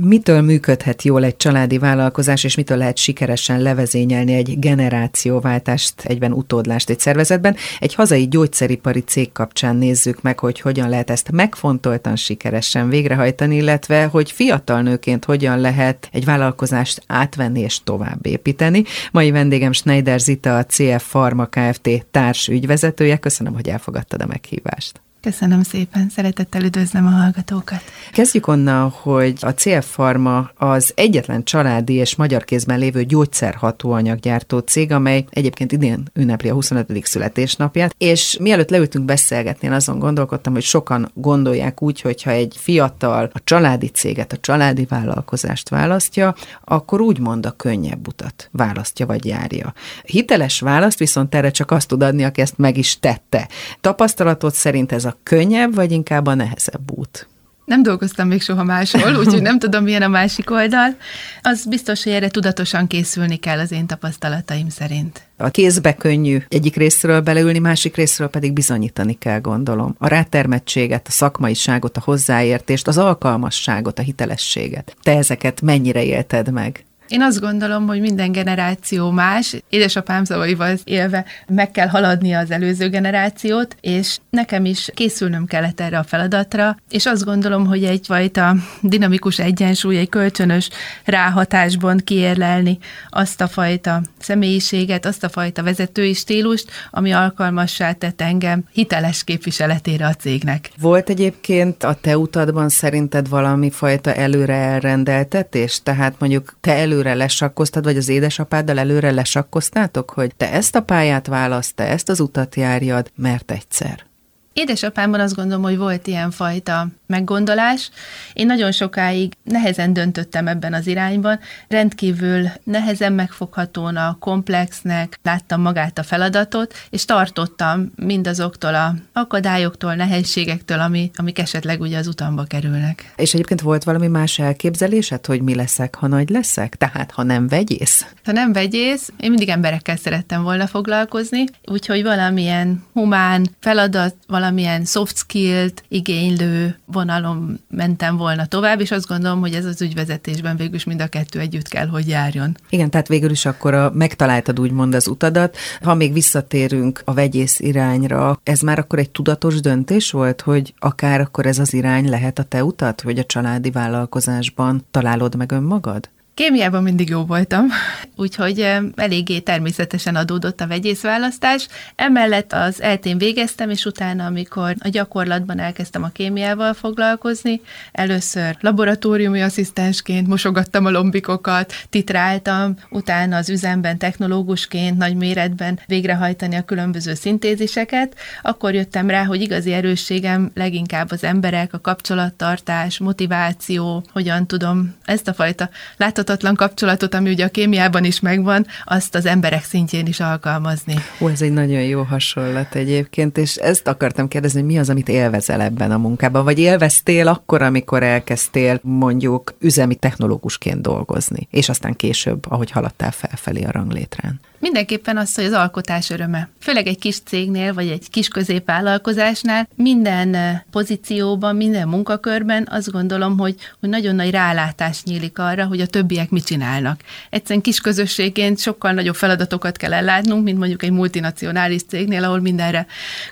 [0.00, 6.90] Mitől működhet jól egy családi vállalkozás, és mitől lehet sikeresen levezényelni egy generációváltást, egyben utódlást
[6.90, 7.56] egy szervezetben?
[7.78, 14.04] Egy hazai gyógyszeripari cég kapcsán nézzük meg, hogy hogyan lehet ezt megfontoltan sikeresen végrehajtani, illetve
[14.04, 18.84] hogy fiatal nőként hogyan lehet egy vállalkozást átvenni és tovább építeni.
[19.12, 22.06] Mai vendégem Schneider Zita, a CF Pharma Kft.
[22.10, 23.16] társ ügyvezetője.
[23.16, 25.00] Köszönöm, hogy elfogadtad a meghívást.
[25.20, 27.82] Köszönöm szépen, szeretettel üdvözlöm a hallgatókat.
[28.12, 34.92] Kezdjük onnan, hogy a CF Pharma az egyetlen családi és magyar kézben lévő gyógyszerhatóanyaggyártó cég,
[34.92, 37.06] amely egyébként idén ünnepli a 25.
[37.06, 43.30] születésnapját, és mielőtt leültünk beszélgetni, én azon gondolkodtam, hogy sokan gondolják úgy, hogyha egy fiatal
[43.32, 49.72] a családi céget, a családi vállalkozást választja, akkor úgymond a könnyebb utat választja vagy járja.
[50.04, 53.48] Hiteles választ viszont erre csak azt tud adni, aki ezt meg is tette.
[53.80, 57.28] Tapasztalatod szerint ez a könnyebb, vagy inkább a nehezebb út?
[57.68, 60.96] Nem dolgoztam még soha máshol, úgyhogy nem tudom, milyen a másik oldal.
[61.42, 65.22] Az biztos, hogy erre tudatosan készülni kell az én tapasztalataim szerint.
[65.36, 69.94] A kézbe könnyű egyik részről beleülni, másik részről pedig bizonyítani kell, gondolom.
[69.98, 74.96] A rátermettséget, a szakmaiságot, a hozzáértést, az alkalmasságot, a hitelességet.
[75.02, 76.84] Te ezeket mennyire élted meg?
[77.08, 82.88] Én azt gondolom, hogy minden generáció más, édesapám szavaival élve meg kell haladni az előző
[82.88, 89.38] generációt, és nekem is készülnöm kellett erre a feladatra, és azt gondolom, hogy egyfajta dinamikus
[89.38, 90.68] egyensúly, egy kölcsönös
[91.04, 98.64] ráhatásban kiérlelni azt a fajta személyiséget, azt a fajta vezetői stílust, ami alkalmassá tett engem
[98.72, 100.70] hiteles képviseletére a cégnek.
[100.80, 105.82] Volt egyébként a te utadban szerinted valami fajta előre elrendeltetés?
[105.82, 110.82] Tehát mondjuk te elő előre lesakkoztad, vagy az édesapáddal előre lesakkoztátok, hogy te ezt a
[110.82, 114.06] pályát választ, te ezt az utat járjad, mert egyszer?
[114.52, 117.90] Édesapámban azt gondolom, hogy volt ilyen fajta meggondolás.
[118.32, 126.02] Én nagyon sokáig nehezen döntöttem ebben az irányban, rendkívül nehezen megfoghatónak, komplexnek láttam magát a
[126.02, 133.12] feladatot, és tartottam mindazoktól a akadályoktól, nehézségektől, ami, amik esetleg ugye az utamba kerülnek.
[133.16, 136.76] És egyébként volt valami más elképzelésed, hogy mi leszek, ha nagy leszek?
[136.76, 138.06] Tehát, ha nem vegyész?
[138.24, 145.16] Ha nem vegyész, én mindig emberekkel szerettem volna foglalkozni, úgyhogy valamilyen humán feladat, valamilyen soft
[145.16, 150.84] skill-t igénylő vonalon mentem volna tovább, és azt gondolom, hogy ez az ügyvezetésben végül is
[150.84, 152.56] mind a kettő együtt kell, hogy járjon.
[152.68, 155.56] Igen, tehát végül is akkor a, megtaláltad úgymond az utadat.
[155.82, 161.20] Ha még visszatérünk a vegyész irányra, ez már akkor egy tudatos döntés volt, hogy akár
[161.20, 166.08] akkor ez az irány lehet a te utat, hogy a családi vállalkozásban találod meg önmagad?
[166.38, 167.66] Kémiában mindig jó voltam,
[168.16, 171.68] úgyhogy eléggé természetesen adódott a vegyészválasztás.
[171.96, 177.60] Emellett az eltén végeztem, és utána, amikor a gyakorlatban elkezdtem a kémiával foglalkozni,
[177.92, 186.64] először laboratóriumi asszisztensként mosogattam a lombikokat, titráltam, utána az üzemben technológusként nagy méretben végrehajtani a
[186.64, 194.46] különböző szintéziseket, akkor jöttem rá, hogy igazi erősségem leginkább az emberek, a kapcsolattartás, motiváció, hogyan
[194.46, 199.26] tudom ezt a fajta látható láthatatlan kapcsolatot, ami ugye a kémiában is megvan, azt az
[199.26, 200.94] emberek szintjén is alkalmazni.
[201.20, 205.08] Ó, ez egy nagyon jó hasonlat egyébként, és ezt akartam kérdezni, hogy mi az, amit
[205.08, 211.96] élvezel ebben a munkában, vagy élveztél akkor, amikor elkezdtél mondjuk üzemi technológusként dolgozni, és aztán
[211.96, 214.40] később, ahogy haladtál felfelé a ranglétrán?
[214.60, 216.48] Mindenképpen az, hogy az alkotás öröme.
[216.60, 220.36] Főleg egy kis cégnél, vagy egy kis középvállalkozásnál minden
[220.70, 225.86] pozícióban, minden munkakörben azt gondolom, hogy, hogy nagyon nagy rálátás nyílik arra, hogy a
[226.18, 227.00] többiek mit csinálnak.
[227.30, 232.86] Egyszerűen kis közösségként sokkal nagyobb feladatokat kell ellátnunk, mint mondjuk egy multinacionális cégnél, ahol mindenre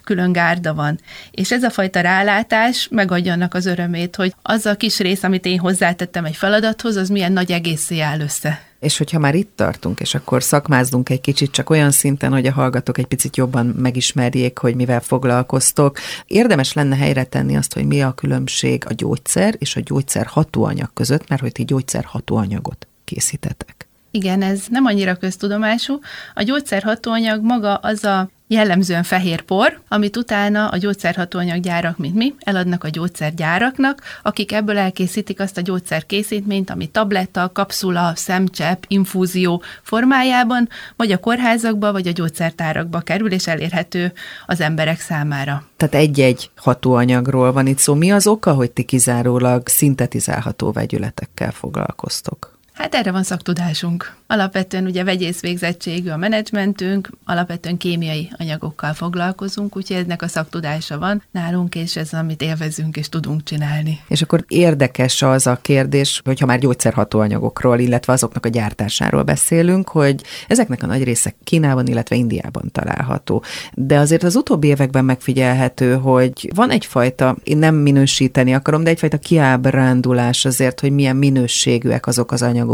[0.04, 0.98] külön gárda van.
[1.30, 5.47] És ez a fajta rálátás megadja annak az örömét, hogy az a kis rész, amit
[5.47, 8.60] én hozzátettem egy feladathoz, az milyen nagy egészé áll össze.
[8.78, 12.53] És hogyha már itt tartunk, és akkor szakmázzunk egy kicsit, csak olyan szinten, hogy a
[12.53, 18.03] hallgatók egy picit jobban megismerjék, hogy mivel foglalkoztok, érdemes lenne helyre tenni azt, hogy mi
[18.03, 23.75] a különbség a gyógyszer és a gyógyszer hatóanyag között, mert hogy ti gyógyszer hatóanyagot készítetek.
[24.16, 25.98] Igen, ez nem annyira köztudomású.
[26.34, 32.34] A gyógyszer hatóanyag maga az a jellemzően fehér por, amit utána a gyógyszerhatóanyaggyárak, mint mi,
[32.39, 40.69] eladnak a gyógyszergyáraknak, akik ebből elkészítik azt a gyógyszerkészítményt, ami tabletta, kapszula, szemcsepp, infúzió formájában,
[40.97, 44.12] vagy a kórházakba, vagy a gyógyszertárakba kerül, és elérhető
[44.47, 45.65] az emberek számára.
[45.77, 47.95] Tehát egy-egy hatóanyagról van itt szó.
[47.95, 52.55] Mi az oka, hogy ti kizárólag szintetizálható vegyületekkel foglalkoztok?
[52.76, 54.14] Hát erre van szaktudásunk.
[54.26, 61.22] Alapvetően ugye vegyész végzettségű a menedzsmentünk, alapvetően kémiai anyagokkal foglalkozunk, úgyhogy ennek a szaktudása van
[61.30, 64.00] nálunk, és ez amit élvezünk és tudunk csinálni.
[64.08, 70.22] És akkor érdekes az a kérdés, hogyha már gyógyszerhatóanyagokról, illetve azoknak a gyártásáról beszélünk, hogy
[70.48, 73.42] ezeknek a nagy része Kínában, illetve Indiában található.
[73.74, 79.18] De azért az utóbbi években megfigyelhető, hogy van egyfajta, én nem minősíteni akarom, de egyfajta
[79.18, 82.64] kiábrándulás azért, hogy milyen minőségűek azok az anyagok,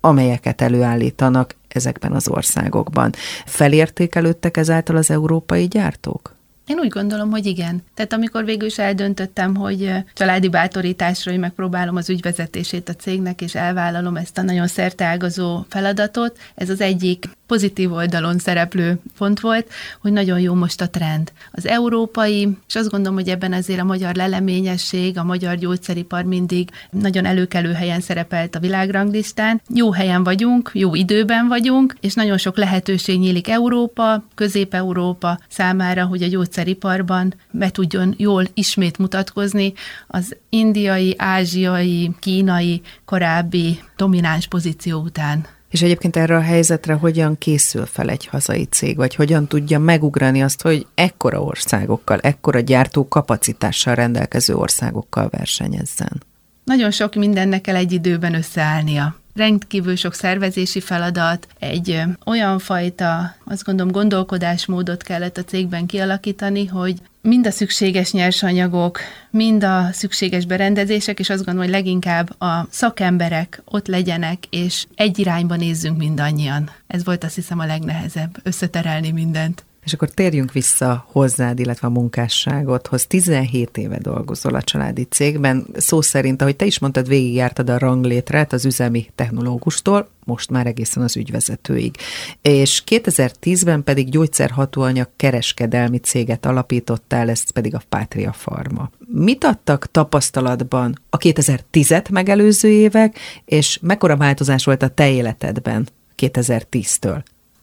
[0.00, 3.12] amelyeket előállítanak ezekben az országokban.
[3.46, 6.34] Felértékelődtek ezáltal az európai gyártók?
[6.66, 7.82] Én úgy gondolom, hogy igen.
[7.94, 13.54] Tehát amikor végül is eldöntöttem, hogy családi bátorításra, hogy megpróbálom az ügyvezetését a cégnek, és
[13.54, 19.70] elvállalom ezt a nagyon szerteágazó feladatot, ez az egyik pozitív oldalon szereplő pont volt,
[20.00, 21.32] hogy nagyon jó most a trend.
[21.50, 26.70] Az európai, és azt gondolom, hogy ebben azért a magyar leleményesség, a magyar gyógyszeripar mindig
[26.90, 29.60] nagyon előkelő helyen szerepelt a világranglistán.
[29.74, 36.22] Jó helyen vagyunk, jó időben vagyunk, és nagyon sok lehetőség nyílik Európa, Közép-Európa számára, hogy
[36.22, 39.72] a gyógyszeriparban be tudjon jól ismét mutatkozni
[40.06, 45.46] az indiai, ázsiai, kínai korábbi domináns pozíció után.
[45.72, 50.42] És egyébként erre a helyzetre hogyan készül fel egy hazai cég, vagy hogyan tudja megugrani
[50.42, 56.22] azt, hogy ekkora országokkal, ekkora gyártó kapacitással rendelkező országokkal versenyezzen?
[56.64, 63.64] Nagyon sok mindennek kell egy időben összeállnia rendkívül sok szervezési feladat, egy olyan fajta, azt
[63.64, 69.00] gondolom, gondolkodásmódot kellett a cégben kialakítani, hogy mind a szükséges nyersanyagok,
[69.30, 75.18] mind a szükséges berendezések, és azt gondolom, hogy leginkább a szakemberek ott legyenek, és egy
[75.18, 76.70] irányba nézzünk mindannyian.
[76.86, 79.64] Ez volt azt hiszem a legnehezebb, összeterelni mindent.
[79.84, 83.06] És akkor térjünk vissza hozzád, illetve a munkásságodhoz.
[83.06, 85.66] 17 éve dolgozol a családi cégben.
[85.76, 91.02] Szó szerint, ahogy te is mondtad, végigjártad a ranglétret az üzemi technológustól, most már egészen
[91.02, 91.96] az ügyvezetőig.
[92.42, 98.90] És 2010-ben pedig gyógyszerhatóanyag kereskedelmi céget alapítottál, ez pedig a Pátria Pharma.
[99.06, 107.22] Mit adtak tapasztalatban a 2010-et megelőző évek, és mekkora változás volt a te életedben 2010-től?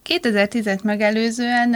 [0.09, 1.75] 2010-et megelőzően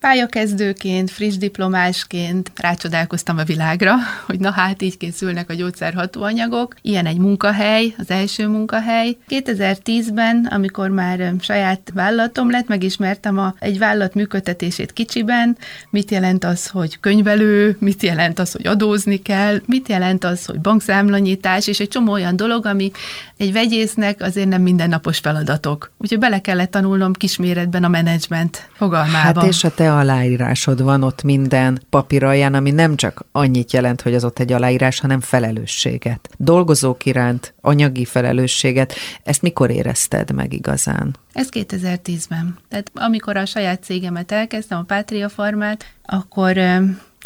[0.00, 3.94] pályakezdőként, friss diplomásként rácsodálkoztam a világra,
[4.26, 6.74] hogy na hát így készülnek a gyógyszerhatóanyagok.
[6.82, 9.16] Ilyen egy munkahely, az első munkahely.
[9.28, 15.56] 2010-ben, amikor már saját vállalatom lett, megismertem a, egy vállalat működtetését kicsiben,
[15.90, 20.60] mit jelent az, hogy könyvelő, mit jelent az, hogy adózni kell, mit jelent az, hogy
[20.60, 22.90] bankszámlanyítás, és egy csomó olyan dolog, ami
[23.36, 25.90] egy vegyésznek azért nem mindennapos feladatok.
[25.98, 29.40] Úgyhogy bele kellett tanulnom kisméretben a menedzsment fogalmába.
[29.40, 34.00] Hát és a te aláírásod van ott minden papír alján, ami nem csak annyit jelent,
[34.00, 36.28] hogy az ott egy aláírás, hanem felelősséget.
[36.36, 38.94] Dolgozók iránt, anyagi felelősséget.
[39.22, 41.16] Ezt mikor érezted meg igazán?
[41.32, 42.58] Ez 2010-ben.
[42.68, 46.56] Tehát amikor a saját cégemet elkezdtem, a Pátria Farmát, akkor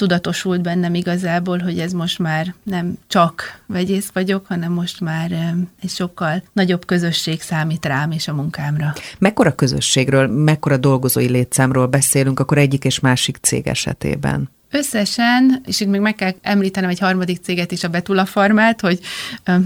[0.01, 5.33] tudatosult bennem igazából, hogy ez most már nem csak vegyész vagyok, hanem most már
[5.83, 8.93] egy sokkal nagyobb közösség számít rám és a munkámra.
[9.19, 14.51] Mekkora közösségről, mekkora dolgozói létszámról beszélünk akkor egyik és másik cég esetében?
[14.73, 19.01] Összesen, és itt még meg kell említenem egy harmadik céget is, a Betula Farmát, hogy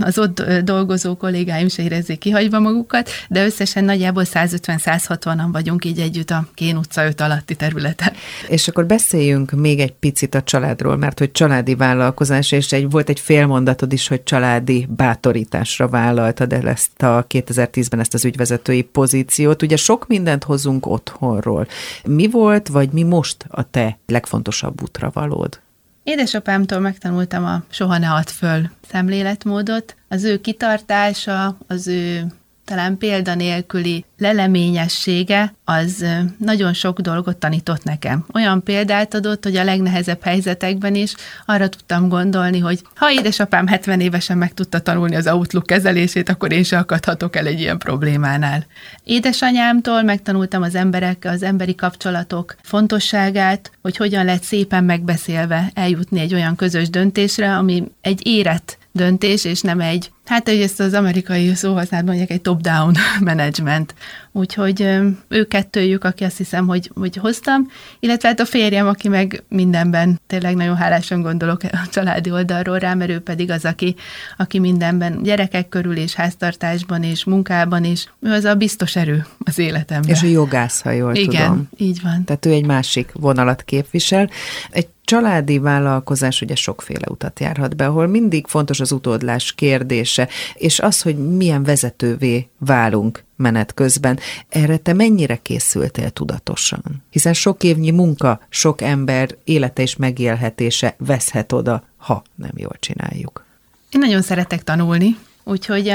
[0.01, 6.31] az ott dolgozó kollégáim se érezzék kihagyva magukat, de összesen nagyjából 150-160-an vagyunk így együtt
[6.31, 8.13] a Kén utca 5 alatti területen.
[8.49, 13.09] És akkor beszéljünk még egy picit a családról, mert hogy családi vállalkozás, és egy, volt
[13.09, 19.63] egy félmondatod is, hogy családi bátorításra vállaltad el ezt a 2010-ben ezt az ügyvezetői pozíciót.
[19.63, 21.67] Ugye sok mindent hozunk otthonról.
[22.05, 25.61] Mi volt, vagy mi most a te legfontosabb út útra valód?
[26.03, 29.97] Édesapámtól megtanultam a soha ne add föl szemléletmódot.
[30.09, 32.27] Az ő kitartása, az ő
[32.65, 36.05] talán példanélküli leleményessége az
[36.39, 38.27] nagyon sok dolgot tanított nekem.
[38.35, 41.15] Olyan példát adott, hogy a legnehezebb helyzetekben is
[41.47, 46.53] arra tudtam gondolni, hogy ha édesapám 70 évesen meg tudta tanulni az Outlook kezelését, akkor
[46.53, 48.67] én se akadhatok el egy ilyen problémánál.
[49.05, 56.35] Édesanyámtól megtanultam az emberek, az emberi kapcsolatok fontosságát, hogy hogyan lehet szépen megbeszélve eljutni egy
[56.35, 61.55] olyan közös döntésre, ami egy érett döntés, és nem egy, hát hogy ezt az amerikai
[61.55, 63.95] szóhasználat mondják, egy top-down management.
[64.33, 64.83] Úgyhogy
[65.29, 67.71] ő kettőjük, aki azt hiszem, hogy, hogy hoztam,
[68.01, 72.95] illetve hát a férjem, aki meg mindenben tényleg nagyon hálásan gondolok a családi oldalról rá,
[72.95, 73.95] mert ő pedig az, aki,
[74.37, 79.59] aki mindenben gyerekek körül és háztartásban és munkában is, ő az a biztos erő az
[79.59, 80.11] életemben.
[80.11, 81.69] És a jogász, ha jól Igen, tudom.
[81.77, 82.25] így van.
[82.25, 84.31] Tehát ő egy másik vonalat képvisel.
[84.71, 90.79] Egy családi vállalkozás ugye sokféle utat járhat be, ahol mindig fontos az utódlás kérdése, és
[90.79, 94.19] az, hogy milyen vezetővé válunk menet közben.
[94.49, 96.83] Erre te mennyire készültél tudatosan?
[97.11, 103.45] Hiszen sok évnyi munka, sok ember élete és megélhetése veszhet oda, ha nem jól csináljuk.
[103.91, 105.89] Én nagyon szeretek tanulni, Úgyhogy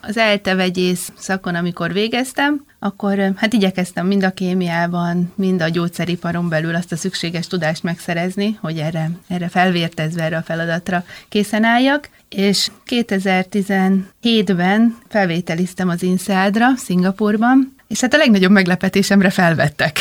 [0.00, 6.48] az ELTE vegyész szakon, amikor végeztem, akkor hát igyekeztem mind a kémiában, mind a gyógyszeriparon
[6.48, 12.08] belül azt a szükséges tudást megszerezni, hogy erre, erre felvértezve erre a feladatra készen álljak,
[12.28, 19.98] és 2017-ben felvételiztem az INSEAD-ra Szingapurban, és hát a legnagyobb meglepetésemre felvettek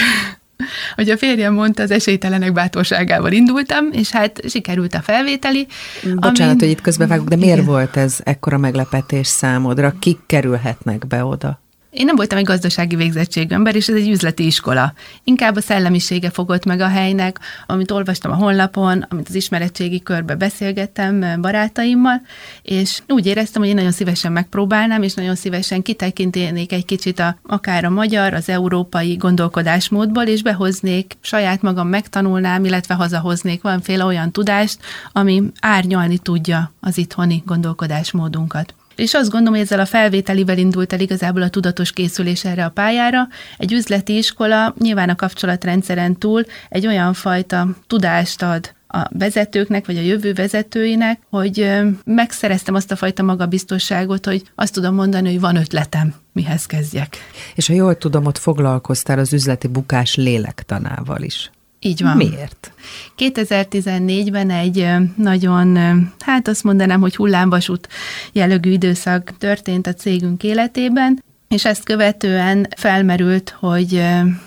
[0.95, 5.67] hogy a férjem mondta, az esélytelenek bátorságával indultam, és hát sikerült a felvételi.
[6.03, 6.59] Bocsánat, amin...
[6.59, 7.69] hogy itt közbevágok, de miért Igen.
[7.69, 9.93] volt ez ekkora meglepetés számodra?
[9.99, 11.61] Kik kerülhetnek be oda?
[11.89, 14.93] Én nem voltam egy gazdasági végzettségű ember, és ez egy üzleti iskola.
[15.23, 20.35] Inkább a szellemisége fogott meg a helynek, amit olvastam a honlapon, amit az ismeretségi körbe
[20.35, 22.21] beszélgettem barátaimmal,
[22.61, 27.37] és úgy éreztem, hogy én nagyon szívesen megpróbálnám, és nagyon szívesen kitekintenék egy kicsit a,
[27.43, 34.31] akár a magyar, az európai gondolkodásmódból, és behoznék, saját magam megtanulnám, illetve hazahoznék valamiféle olyan
[34.31, 34.79] tudást,
[35.11, 38.73] ami árnyalni tudja az itthoni gondolkodásmódunkat.
[38.99, 42.69] És azt gondolom, hogy ezzel a felvételivel indult el igazából a tudatos készülés erre a
[42.69, 43.27] pályára.
[43.57, 49.97] Egy üzleti iskola nyilván a kapcsolatrendszeren túl egy olyan fajta tudást ad a vezetőknek, vagy
[49.97, 51.71] a jövő vezetőinek, hogy
[52.05, 57.17] megszereztem azt a fajta magabiztosságot, hogy azt tudom mondani, hogy van ötletem, mihez kezdjek.
[57.55, 61.51] És ha jól tudom, ott foglalkoztál az üzleti bukás lélektanával is.
[61.79, 62.17] Így van.
[62.17, 62.71] Miért?
[63.17, 65.77] 2014-ben egy nagyon,
[66.19, 67.87] hát azt mondanám, hogy hullámvasút
[68.31, 74.03] jellegű időszak történt a cégünk életében, és ezt követően felmerült, hogy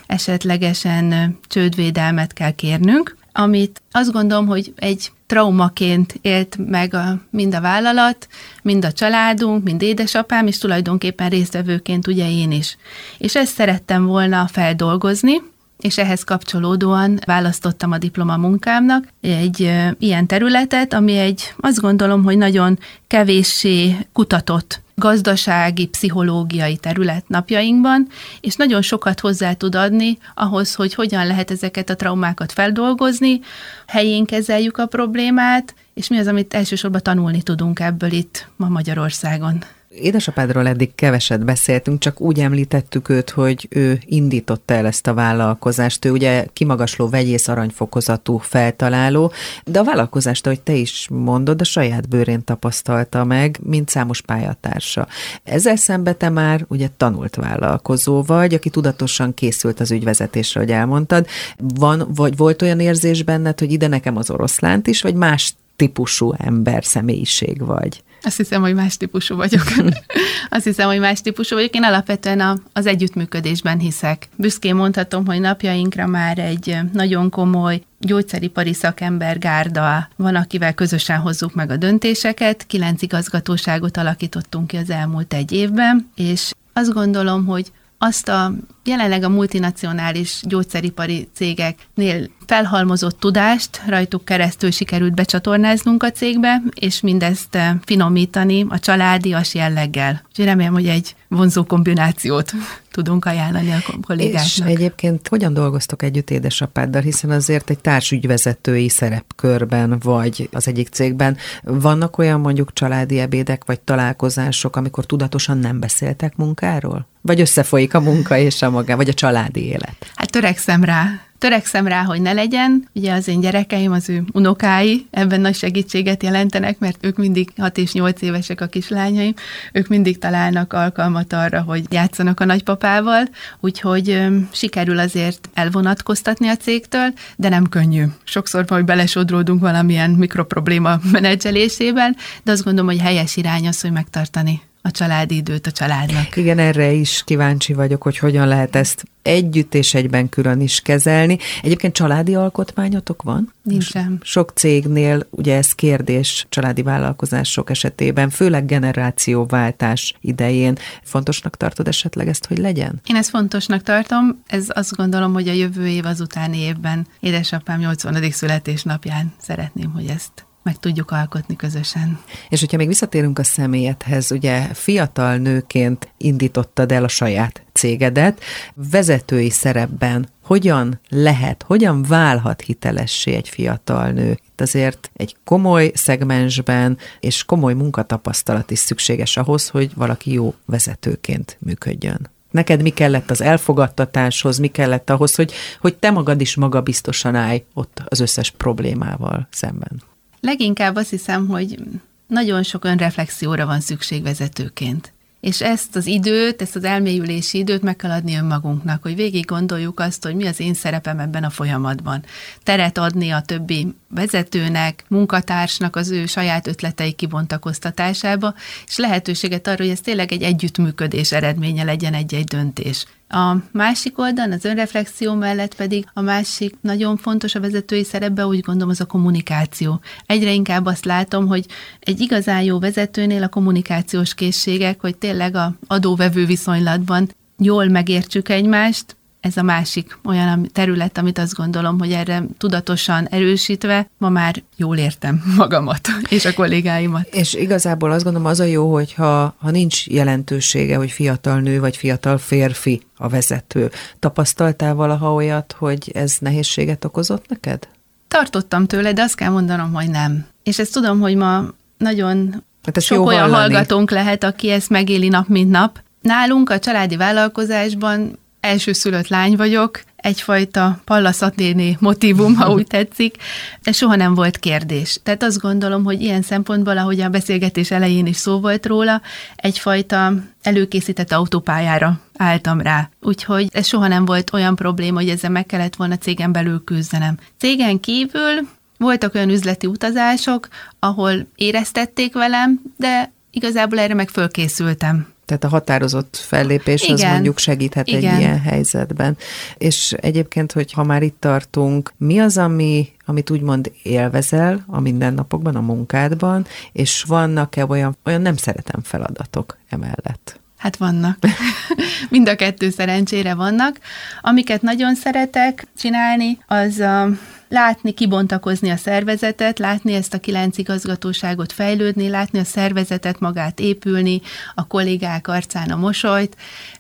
[0.07, 7.61] esetlegesen csődvédelmet kell kérnünk, amit azt gondolom, hogy egy traumaként élt meg a, mind a
[7.61, 8.29] vállalat,
[8.63, 12.77] mind a családunk, mind édesapám, és tulajdonképpen résztvevőként ugye én is.
[13.19, 15.43] És ezt szerettem volna feldolgozni,
[15.83, 22.79] és ehhez kapcsolódóan választottam a diplomamunkámnak egy ilyen területet, ami egy, azt gondolom, hogy nagyon
[23.07, 28.09] kevéssé kutatott gazdasági, pszichológiai terület napjainkban,
[28.41, 33.41] és nagyon sokat hozzá tud adni ahhoz, hogy hogyan lehet ezeket a traumákat feldolgozni,
[33.87, 39.65] helyén kezeljük a problémát, és mi az, amit elsősorban tanulni tudunk ebből itt ma Magyarországon.
[39.95, 46.05] Édesapádról eddig keveset beszéltünk, csak úgy említettük őt, hogy ő indította el ezt a vállalkozást.
[46.05, 49.33] Ő ugye kimagasló vegyész aranyfokozatú feltaláló,
[49.65, 55.09] de a vállalkozást, ahogy te is mondod, a saját bőrén tapasztalta meg, mint számos pályatársa.
[55.45, 61.27] Ezzel szembe te már ugye tanult vállalkozó vagy, aki tudatosan készült az ügyvezetésre, hogy elmondtad.
[61.57, 66.33] Van, vagy volt olyan érzés benned, hogy ide nekem az oroszlánt is, vagy más típusú
[66.39, 68.03] ember, személyiség vagy?
[68.23, 69.63] Azt hiszem, hogy más típusú vagyok.
[70.49, 71.75] Azt hiszem, hogy más típusú vagyok.
[71.75, 74.29] Én alapvetően a, az együttműködésben hiszek.
[74.37, 81.55] Büszkén mondhatom, hogy napjainkra már egy nagyon komoly gyógyszeripari szakember gárda van, akivel közösen hozzuk
[81.55, 82.67] meg a döntéseket.
[82.67, 87.73] Kilenc igazgatóságot alakítottunk ki az elmúlt egy évben, és azt gondolom, hogy
[88.05, 88.53] azt a
[88.85, 97.55] jelenleg a multinacionális gyógyszeripari cégeknél felhalmozott tudást rajtuk keresztül sikerült becsatornáznunk a cégbe, és mindezt
[97.55, 100.23] eh, finomítani a családias jelleggel.
[100.29, 102.53] Úgyhogy remélem, hogy egy vonzó kombinációt
[102.93, 104.45] tudunk ajánlani a kollégáknak.
[104.45, 111.37] És egyébként hogyan dolgoztok együtt édesapáddal, hiszen azért egy társügyvezetői szerepkörben vagy az egyik cégben.
[111.63, 117.07] Vannak olyan mondjuk családi ebédek vagy találkozások, amikor tudatosan nem beszéltek munkáról?
[117.21, 119.97] Vagy összefolyik a munka és a magá, vagy a családi élet?
[120.15, 122.89] Hát törekszem rá törekszem rá, hogy ne legyen.
[122.95, 127.79] Ugye az én gyerekeim, az ő unokái ebben nagy segítséget jelentenek, mert ők mindig 6
[127.79, 129.35] és 8 évesek a kislányaim,
[129.73, 133.29] ők mindig találnak alkalmat arra, hogy játszanak a nagypapával,
[133.61, 138.05] úgyhogy ö, sikerül azért elvonatkoztatni a cégtől, de nem könnyű.
[138.25, 144.63] Sokszor majd belesodródunk valamilyen mikroprobléma menedzselésében, de azt gondolom, hogy helyes irány az, hogy megtartani
[144.83, 146.37] a családi időt a családnak.
[146.37, 151.39] Igen, erre is kíváncsi vagyok, hogy hogyan lehet ezt együtt és egyben külön is kezelni.
[151.63, 153.53] Egyébként családi alkotmányotok van?
[153.63, 154.19] Nincsen.
[154.23, 160.79] Sok cégnél ugye ez kérdés családi vállalkozások esetében, főleg generációváltás idején.
[161.03, 163.01] Fontosnak tartod esetleg ezt, hogy legyen?
[163.07, 164.43] Én ezt fontosnak tartom.
[164.47, 168.31] Ez azt gondolom, hogy a jövő év az utáni évben édesapám 80.
[168.31, 172.21] születésnapján szeretném, hogy ezt meg tudjuk alkotni közösen.
[172.49, 178.41] És hogyha még visszatérünk a személyedhez, ugye fiatal nőként indítottad el a saját cégedet.
[178.75, 184.31] Vezetői szerepben hogyan lehet, hogyan válhat hitelessé egy fiatal nő?
[184.31, 191.57] Itt azért egy komoly szegmensben és komoly munkatapasztalat is szükséges ahhoz, hogy valaki jó vezetőként
[191.61, 192.31] működjön.
[192.51, 197.65] Neked mi kellett az elfogadtatáshoz, mi kellett ahhoz, hogy, hogy te magad is magabiztosan állj
[197.75, 200.03] ott az összes problémával szemben?
[200.45, 201.79] Leginkább azt hiszem, hogy
[202.27, 205.13] nagyon sok önreflexióra van szükség vezetőként.
[205.41, 210.01] És ezt az időt, ezt az elmélyülési időt meg kell adni önmagunknak, hogy végig gondoljuk
[210.01, 212.25] azt, hogy mi az én szerepem ebben a folyamatban.
[212.63, 218.55] Teret adni a többi vezetőnek, munkatársnak az ő saját ötletei kibontakoztatásába,
[218.87, 223.07] és lehetőséget arra, hogy ez tényleg egy együttműködés eredménye legyen egy-egy döntés.
[223.35, 228.61] A másik oldalon, az önreflexió mellett pedig a másik nagyon fontos a vezetői szerepben, úgy
[228.61, 230.01] gondolom, az a kommunikáció.
[230.27, 231.67] Egyre inkább azt látom, hogy
[232.01, 239.17] egy igazán jó vezetőnél a kommunikációs készségek, hogy tényleg a adóvevő viszonylatban jól megértsük egymást,
[239.43, 244.97] ez a másik olyan terület, amit azt gondolom, hogy erre tudatosan erősítve ma már jól
[244.97, 247.29] értem magamat és a kollégáimat.
[247.35, 251.97] És igazából azt gondolom az a jó, hogyha ha nincs jelentősége, hogy fiatal nő vagy
[251.97, 253.91] fiatal férfi a vezető.
[254.19, 257.89] Tapasztaltál valaha olyat, hogy ez nehézséget okozott neked?
[258.29, 260.47] Tartottam tőle, de azt kell mondanom, hogy nem.
[260.63, 261.65] És ezt tudom, hogy ma
[261.99, 263.61] nagyon hát sok olyan hallani.
[263.61, 266.01] hallgatónk lehet, aki ezt megéli nap, mint nap.
[266.21, 273.37] Nálunk a családi vállalkozásban elsőszülött lány vagyok, egyfajta pallaszaténi motivum, ha úgy tetszik,
[273.83, 275.19] de soha nem volt kérdés.
[275.23, 279.21] Tehát azt gondolom, hogy ilyen szempontból, ahogy a beszélgetés elején is szó volt róla,
[279.57, 283.11] egyfajta előkészített autópályára álltam rá.
[283.21, 287.39] Úgyhogy ez soha nem volt olyan probléma, hogy ezzel meg kellett volna cégen belül küzdenem.
[287.59, 295.32] Cégen kívül voltak olyan üzleti utazások, ahol éreztették velem, de igazából erre meg fölkészültem.
[295.45, 297.15] Tehát a határozott fellépés Igen.
[297.15, 298.35] az mondjuk segíthet Igen.
[298.35, 299.37] egy ilyen helyzetben.
[299.79, 305.77] És egyébként, hogy ha már itt tartunk, mi az, ami, amit úgymond élvezel a mindennapokban,
[305.77, 310.61] a munkádban, és vannak-e olyan, olyan nem szeretem feladatok emellett?
[310.83, 311.39] Hát vannak.
[312.31, 313.99] Mind a kettő szerencsére vannak.
[314.41, 317.29] Amiket nagyon szeretek csinálni, az a
[317.73, 324.41] látni, kibontakozni a szervezetet, látni ezt a kilenc igazgatóságot fejlődni, látni a szervezetet magát épülni,
[324.75, 326.57] a kollégák arcán a mosolyt.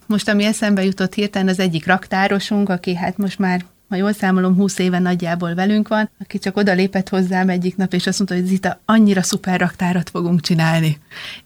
[0.06, 4.54] Most, ami eszembe jutott hirtelen, az egyik raktárosunk, aki hát most már ha jól számolom,
[4.54, 8.36] 20 éve nagyjából velünk van, aki csak oda lépett hozzám egyik nap, és azt mondta,
[8.36, 10.98] hogy Zita, annyira szuper raktárat fogunk csinálni.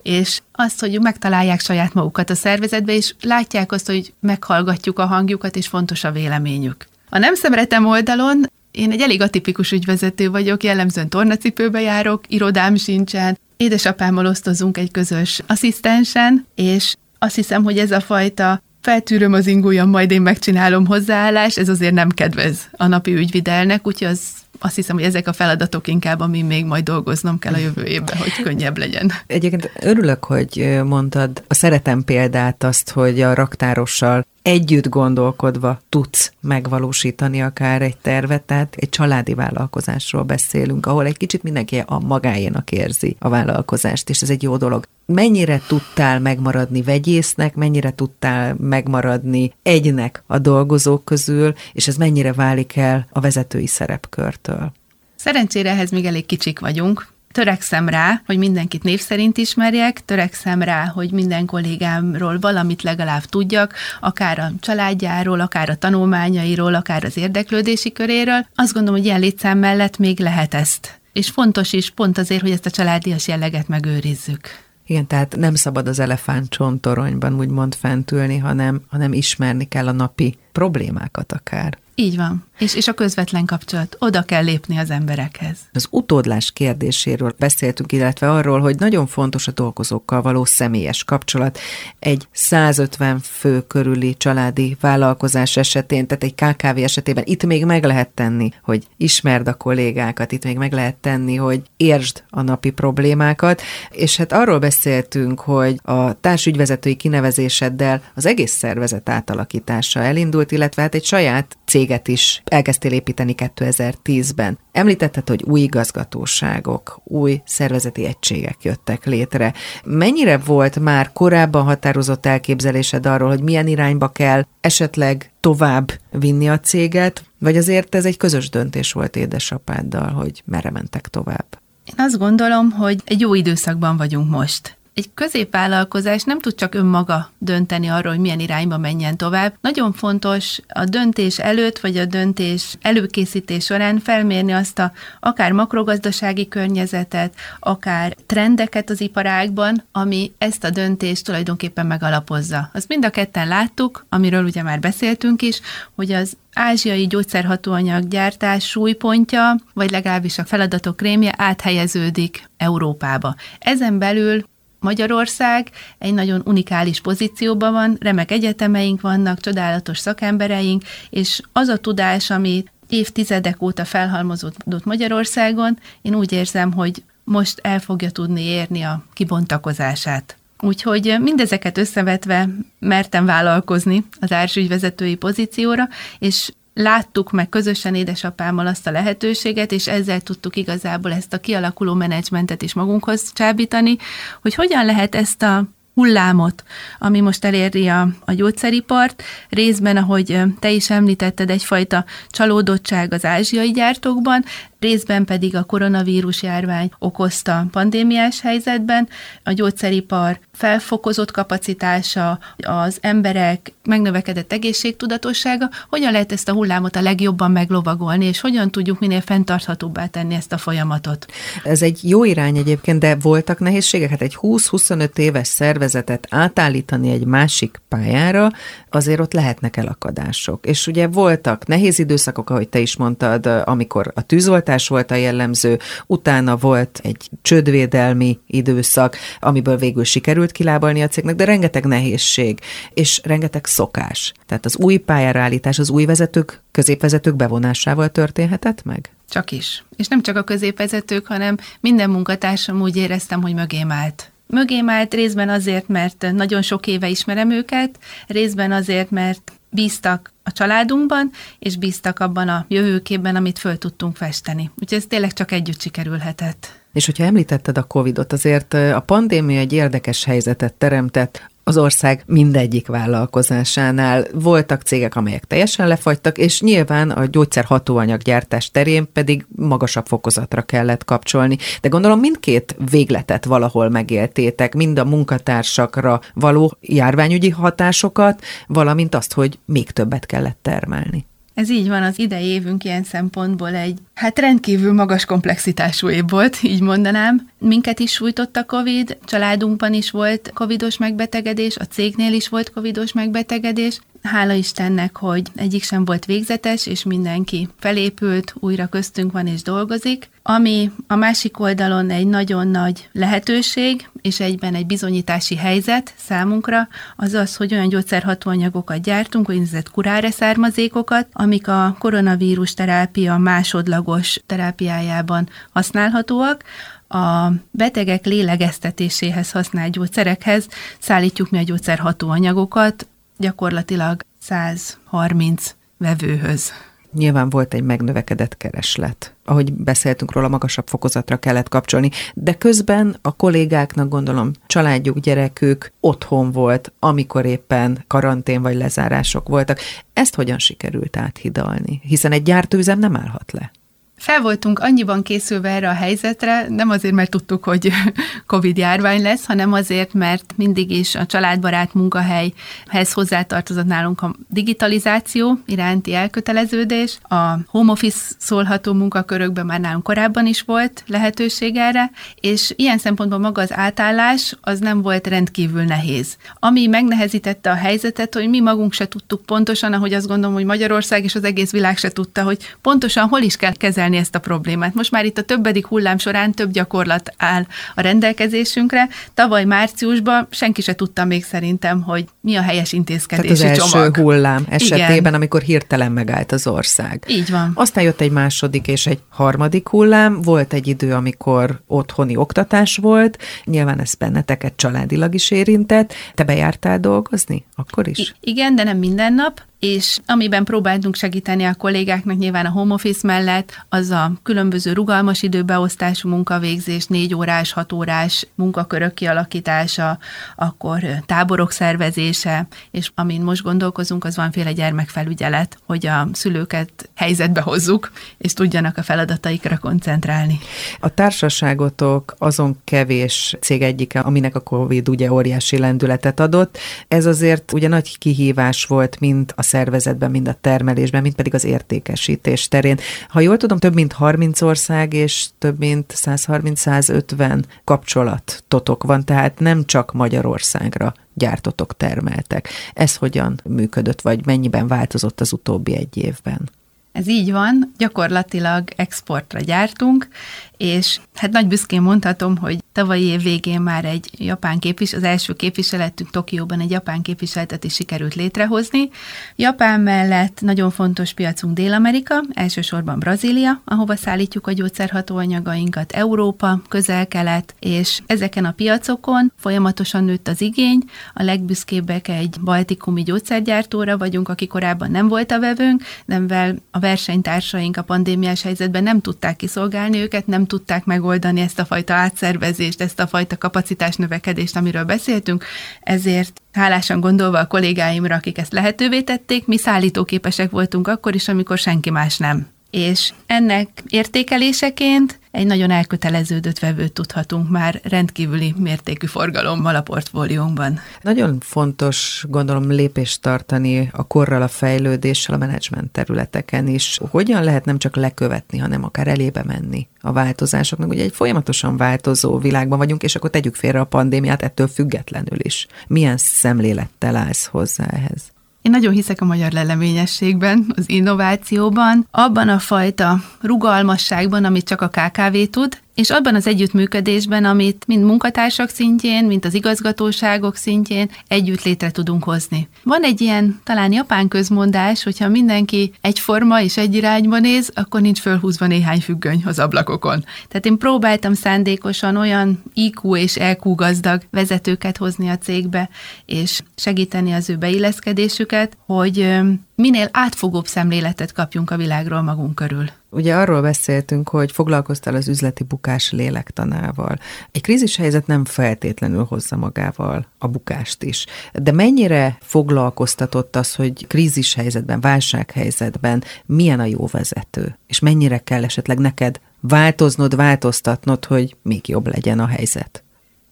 [0.02, 5.56] És azt, hogy megtalálják saját magukat a szervezetbe, és látják azt, hogy meghallgatjuk a hangjukat,
[5.56, 6.86] és fontos a véleményük.
[7.08, 13.38] A nem szemretem oldalon én egy elég atipikus ügyvezető vagyok, jellemzően tornacipőbe járok, irodám sincsen,
[13.56, 19.88] édesapámmal osztozunk egy közös asszisztensen, és azt hiszem, hogy ez a fajta feltűröm az ingújam,
[19.88, 24.20] majd én megcsinálom hozzáállás, ez azért nem kedvez a napi ügyvidelnek, úgyhogy az
[24.58, 28.16] azt hiszem, hogy ezek a feladatok inkább, ami még majd dolgoznom kell a jövő évben,
[28.16, 29.12] hogy könnyebb legyen.
[29.26, 37.42] Egyébként örülök, hogy mondtad a szeretem példát azt, hogy a raktárossal együtt gondolkodva tudsz megvalósítani
[37.42, 43.16] akár egy tervet, tehát egy családi vállalkozásról beszélünk, ahol egy kicsit mindenki a magáénak érzi
[43.18, 44.84] a vállalkozást, és ez egy jó dolog.
[45.06, 52.76] Mennyire tudtál megmaradni vegyésznek, mennyire tudtál megmaradni egynek a dolgozók közül, és ez mennyire válik
[52.76, 54.72] el a vezetői szerepkörtől?
[55.16, 60.86] Szerencsére ehhez még elég kicsik vagyunk, törekszem rá, hogy mindenkit név szerint ismerjek, törekszem rá,
[60.86, 67.92] hogy minden kollégámról valamit legalább tudjak, akár a családjáról, akár a tanulmányairól, akár az érdeklődési
[67.92, 68.46] köréről.
[68.54, 71.00] Azt gondolom, hogy ilyen létszám mellett még lehet ezt.
[71.12, 74.40] És fontos is pont azért, hogy ezt a családias jelleget megőrizzük.
[74.86, 80.36] Igen, tehát nem szabad az elefánt csontoronyban úgymond fentülni, hanem, hanem ismerni kell a napi
[80.52, 81.78] problémákat akár.
[81.94, 82.45] Így van.
[82.58, 83.96] És, és a közvetlen kapcsolat.
[83.98, 85.58] Oda kell lépni az emberekhez.
[85.72, 91.58] Az utódlás kérdéséről beszéltünk, illetve arról, hogy nagyon fontos a dolgozókkal való személyes kapcsolat.
[91.98, 98.08] Egy 150 fő körüli családi vállalkozás esetén, tehát egy KKV esetében itt még meg lehet
[98.08, 103.62] tenni, hogy ismerd a kollégákat, itt még meg lehet tenni, hogy értsd a napi problémákat,
[103.90, 110.94] és hát arról beszéltünk, hogy a társügyvezetői kinevezéseddel az egész szervezet átalakítása elindult, illetve hát
[110.94, 114.58] egy saját céget is elkezdtél építeni 2010-ben.
[114.72, 119.54] Említetted, hogy új igazgatóságok, új szervezeti egységek jöttek létre.
[119.84, 126.60] Mennyire volt már korábban határozott elképzelésed arról, hogy milyen irányba kell esetleg tovább vinni a
[126.60, 131.46] céget, vagy azért ez egy közös döntés volt édesapáddal, hogy merre mentek tovább?
[131.84, 137.30] Én azt gondolom, hogy egy jó időszakban vagyunk most egy középvállalkozás nem tud csak önmaga
[137.38, 139.54] dönteni arról, hogy milyen irányba menjen tovább.
[139.60, 146.48] Nagyon fontos a döntés előtt, vagy a döntés előkészítés során felmérni azt a akár makrogazdasági
[146.48, 152.70] környezetet, akár trendeket az iparágban, ami ezt a döntést tulajdonképpen megalapozza.
[152.72, 155.60] Azt mind a ketten láttuk, amiről ugye már beszéltünk is,
[155.94, 163.34] hogy az ázsiai gyógyszerhatóanyag gyártás súlypontja, vagy legalábbis a feladatok rémje áthelyeződik Európába.
[163.58, 164.44] Ezen belül
[164.86, 172.30] Magyarország egy nagyon unikális pozícióban van, remek egyetemeink vannak, csodálatos szakembereink, és az a tudás,
[172.30, 179.04] ami évtizedek óta felhalmozódott Magyarországon, én úgy érzem, hogy most el fogja tudni érni a
[179.12, 180.36] kibontakozását.
[180.60, 188.90] Úgyhogy mindezeket összevetve mertem vállalkozni az ársügyvezetői pozícióra, és láttuk meg közösen édesapámmal azt a
[188.90, 193.96] lehetőséget, és ezzel tudtuk igazából ezt a kialakuló menedzsmentet is magunkhoz csábítani,
[194.42, 196.64] hogy hogyan lehet ezt a hullámot,
[196.98, 203.70] ami most eléri a, a gyógyszeripart, részben, ahogy te is említetted, egyfajta csalódottság az ázsiai
[203.70, 204.44] gyártókban,
[204.86, 209.08] részben pedig a koronavírus járvány okozta pandémiás helyzetben,
[209.42, 217.50] a gyógyszeripar felfokozott kapacitása, az emberek megnövekedett egészségtudatossága, hogyan lehet ezt a hullámot a legjobban
[217.50, 221.26] meglovagolni, és hogyan tudjuk minél fenntarthatóbbá tenni ezt a folyamatot.
[221.64, 224.10] Ez egy jó irány egyébként, de voltak nehézségek?
[224.10, 228.50] Hát egy 20-25 éves szervezetet átállítani egy másik pályára,
[228.90, 230.66] azért ott lehetnek elakadások.
[230.66, 235.78] És ugye voltak nehéz időszakok, ahogy te is mondtad, amikor a tűzoltás volt a jellemző,
[236.06, 242.58] utána volt egy csődvédelmi időszak, amiből végül sikerült kilábalni a cégnek, de rengeteg nehézség,
[242.94, 244.32] és rengeteg szokás.
[244.46, 249.10] Tehát az új pályára állítás, az új vezetők, középvezetők bevonásával történhetett meg?
[249.28, 249.84] Csak is.
[249.96, 254.30] És nem csak a középvezetők, hanem minden munkatársam úgy éreztem, hogy mögém állt.
[254.46, 260.52] Mögém állt részben azért, mert nagyon sok éve ismerem őket, részben azért, mert bíztak a
[260.52, 264.70] családunkban, és bíztak abban a jövőképben, amit föl tudtunk festeni.
[264.80, 266.84] Úgyhogy ez tényleg csak együtt sikerülhetett.
[266.92, 272.86] És hogyha említetted a Covid-ot, azért a pandémia egy érdekes helyzetet teremtett az ország mindegyik
[272.86, 274.24] vállalkozásánál.
[274.32, 281.04] Voltak cégek, amelyek teljesen lefagytak, és nyilván a gyógyszer hatóanyaggyártás terén pedig magasabb fokozatra kellett
[281.04, 281.56] kapcsolni.
[281.80, 289.58] De gondolom mindkét végletet valahol megéltétek, mind a munkatársakra való járványügyi hatásokat, valamint azt, hogy
[289.64, 291.26] még többet kellett termelni.
[291.56, 296.62] Ez így van, az idei évünk ilyen szempontból egy hát rendkívül magas komplexitású év volt,
[296.72, 297.48] így mondanám.
[297.58, 303.12] Minket is sújtott a COVID, családunkban is volt covidos megbetegedés, a cégnél is volt covidos
[303.12, 309.62] megbetegedés, Hála Istennek, hogy egyik sem volt végzetes, és mindenki felépült, újra köztünk van és
[309.62, 310.28] dolgozik.
[310.42, 317.34] Ami a másik oldalon egy nagyon nagy lehetőség, és egyben egy bizonyítási helyzet számunkra, az
[317.34, 326.64] az, hogy olyan gyógyszerhatóanyagokat gyártunk, úgynevezett kuráre származékokat, amik a koronavírus terápia másodlagos terápiájában használhatóak,
[327.08, 330.66] a betegek lélegeztetéséhez használt gyógyszerekhez
[330.98, 333.06] szállítjuk mi a gyógyszerhatóanyagokat,
[333.38, 336.72] gyakorlatilag 130 vevőhöz.
[337.12, 339.34] Nyilván volt egy megnövekedett kereslet.
[339.44, 346.52] Ahogy beszéltünk róla, magasabb fokozatra kellett kapcsolni, de közben a kollégáknak gondolom családjuk, gyerekük otthon
[346.52, 349.78] volt, amikor éppen karantén vagy lezárások voltak.
[350.12, 352.00] Ezt hogyan sikerült áthidalni?
[352.02, 353.70] Hiszen egy gyártőüzem nem állhat le.
[354.16, 357.92] Fel voltunk annyiban készülve erre a helyzetre, nem azért, mert tudtuk, hogy
[358.46, 365.58] Covid járvány lesz, hanem azért, mert mindig is a családbarát munkahelyhez hozzátartozott nálunk a digitalizáció
[365.66, 367.18] iránti elköteleződés.
[367.22, 373.38] A home office szólható munkakörökben már nálunk korábban is volt lehetőség erre, és ilyen szempontból
[373.38, 376.36] maga az átállás az nem volt rendkívül nehéz.
[376.58, 381.24] Ami megnehezítette a helyzetet, hogy mi magunk se tudtuk pontosan, ahogy azt gondolom, hogy Magyarország
[381.24, 384.38] és az egész világ se tudta, hogy pontosan hol is kell kezelni kezelni ezt a
[384.38, 384.94] problémát.
[384.94, 389.08] Most már itt a többedik hullám során több gyakorlat áll a rendelkezésünkre.
[389.34, 394.06] Tavaly márciusban senki se tudta még szerintem, hogy mi a helyes intézkedési Tehát az csomag.
[394.06, 395.34] első hullám esetében, Igen.
[395.34, 397.24] amikor hirtelen megállt az ország.
[397.28, 397.72] Így van.
[397.74, 403.38] Aztán jött egy második és egy harmadik hullám, volt egy idő, amikor otthoni oktatás volt,
[403.64, 406.12] nyilván ez benneteket családilag is érintett.
[406.34, 408.18] Te bejártál dolgozni akkor is?
[408.18, 409.62] I- igen, de nem minden nap.
[409.78, 415.42] És amiben próbáltunk segíteni a kollégáknak nyilván a home office mellett, az a különböző rugalmas
[415.42, 420.18] időbeosztású munkavégzés, négy órás, hat órás munkakörök kialakítása,
[420.56, 428.12] akkor táborok szervezése, és amin most gondolkozunk, az valamiféle gyermekfelügyelet, hogy a szülőket helyzetbe hozzuk,
[428.38, 430.58] és tudjanak a feladataikra koncentrálni.
[431.00, 436.78] A társaságotok azon kevés cég egyike, aminek a Covid ugye óriási lendületet adott.
[437.08, 441.64] Ez azért ugye nagy kihívás volt, mint a szervezetben, mind a termelésben, mind pedig az
[441.64, 442.98] értékesítés terén.
[443.28, 449.84] Ha jól tudom, több mint 30 ország és több mint 130-150 kapcsolatotok van, tehát nem
[449.84, 452.68] csak Magyarországra gyártotok, termeltek.
[452.94, 456.70] Ez hogyan működött, vagy mennyiben változott az utóbbi egy évben?
[457.16, 460.28] Ez így van, gyakorlatilag exportra gyártunk,
[460.76, 465.52] és hát nagy büszkén mondhatom, hogy tavalyi év végén már egy japán képvis, az első
[465.52, 469.08] képviseletünk Tokióban egy japán képviseletet is sikerült létrehozni.
[469.56, 478.20] Japán mellett nagyon fontos piacunk Dél-Amerika, elsősorban Brazília, ahova szállítjuk a gyógyszerhatóanyagainkat, Európa, közel-kelet, és
[478.26, 481.02] ezeken a piacokon folyamatosan nőtt az igény.
[481.34, 486.98] A legbüszkébbek egy baltikumi gyógyszergyártóra vagyunk, aki korábban nem volt a vevőnk, de mivel a
[487.06, 493.00] versenytársaink a pandémiás helyzetben nem tudták kiszolgálni őket, nem tudták megoldani ezt a fajta átszervezést,
[493.00, 495.64] ezt a fajta kapacitás növekedést, amiről beszéltünk,
[496.00, 501.78] ezért hálásan gondolva a kollégáimra, akik ezt lehetővé tették, mi szállítóképesek voltunk akkor is, amikor
[501.78, 509.94] senki más nem és ennek értékeléseként egy nagyon elköteleződött vevőt tudhatunk már rendkívüli mértékű forgalommal
[509.94, 511.00] a portfóliónkban.
[511.22, 517.18] Nagyon fontos, gondolom, lépést tartani a korral, a fejlődéssel, a menedzsment területeken is.
[517.30, 521.10] Hogyan lehet nem csak lekövetni, hanem akár elébe menni a változásoknak?
[521.10, 525.86] Ugye egy folyamatosan változó világban vagyunk, és akkor tegyük félre a pandémiát ettől függetlenül is.
[526.06, 528.54] Milyen szemlélettel állsz hozzá ehhez?
[528.86, 535.08] Én nagyon hiszek a magyar leleményességben, az innovációban, abban a fajta rugalmasságban, amit csak a
[535.08, 541.82] KKV tud, és abban az együttműködésben, amit mind munkatársak szintjén, mint az igazgatóságok szintjén együtt
[541.82, 542.88] létre tudunk hozni.
[543.02, 548.40] Van egy ilyen talán japán közmondás, hogyha mindenki egyforma és egy irányba néz, akkor nincs
[548.40, 550.44] fölhúzva néhány függöny az ablakokon.
[550.68, 556.08] Tehát én próbáltam szándékosan olyan IQ és EQ gazdag vezetőket hozni a cégbe,
[556.46, 559.58] és segíteni az ő beilleszkedésüket, hogy
[559.96, 563.04] minél átfogóbb szemléletet kapjunk a világról magunk körül.
[563.30, 567.38] Ugye arról beszéltünk, hogy foglalkoztál az üzleti bukás lélektanával.
[567.72, 571.46] Egy krízis helyzet nem feltétlenül hozza magával a bukást is.
[571.72, 577.98] De mennyire foglalkoztatott az, hogy krízis helyzetben, válsághelyzetben milyen a jó vezető?
[578.06, 583.25] És mennyire kell esetleg neked változnod, változtatnod, hogy még jobb legyen a helyzet?